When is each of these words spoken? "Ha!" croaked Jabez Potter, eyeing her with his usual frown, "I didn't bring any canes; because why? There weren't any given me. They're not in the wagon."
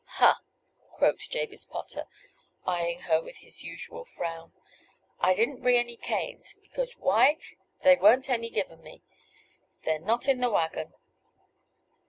"Ha!" 0.17 0.41
croaked 0.95 1.29
Jabez 1.29 1.65
Potter, 1.67 2.05
eyeing 2.65 3.01
her 3.01 3.21
with 3.21 3.37
his 3.37 3.61
usual 3.63 4.03
frown, 4.03 4.51
"I 5.19 5.35
didn't 5.35 5.61
bring 5.61 5.77
any 5.77 5.95
canes; 5.95 6.57
because 6.59 6.93
why? 6.97 7.37
There 7.83 7.99
weren't 8.01 8.27
any 8.27 8.49
given 8.49 8.81
me. 8.81 9.03
They're 9.83 9.99
not 9.99 10.27
in 10.27 10.39
the 10.39 10.49
wagon." 10.49 10.95